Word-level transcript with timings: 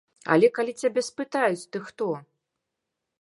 Але 0.35 0.47
калі 0.55 0.73
цябе 0.85 1.03
спытаюць 1.09 1.69
ты 1.75 1.83
хто? 1.91 2.09